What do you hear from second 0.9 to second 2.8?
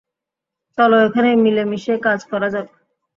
এখানে মিলেমিশেই কাজ করা যাক।